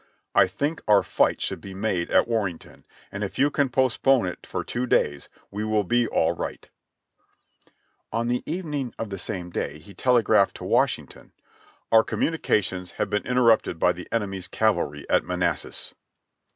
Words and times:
I 0.33 0.47
think 0.47 0.81
our 0.87 1.03
fight 1.03 1.41
should 1.41 1.61
be 1.61 1.75
made 1.75 2.09
at 2.09 2.27
Warrenton, 2.27 2.85
and 3.11 3.23
if 3.23 3.37
you 3.37 3.51
can 3.51 3.69
postpone 3.69 4.25
it 4.25 4.47
for 4.47 4.63
two 4.63 4.87
days 4.87 5.29
we 5.51 5.63
will 5.63 5.83
be 5.83 6.07
all 6.07 6.31
right." 6.31 6.67
(Reb. 6.67 7.71
Records, 8.11 8.11
Vol. 8.11 8.19
10, 8.21 8.27
p. 8.29 8.35
69.) 8.37 8.61
On 8.63 8.63
the 8.63 8.77
evening 8.81 8.95
of 8.97 9.09
the 9.11 9.19
same 9.19 9.51
day 9.51 9.77
he 9.77 9.93
telegraphed 9.93 10.55
to 10.55 10.63
Washington: 10.63 11.33
"Our 11.91 12.03
communications 12.03 12.93
have 12.93 13.11
been 13.11 13.27
interrupted 13.27 13.77
by 13.77 13.93
the 13.93 14.07
enemy's 14.11 14.47
cavalry 14.47 15.07
at 15.07 15.23
Manassas." 15.23 15.93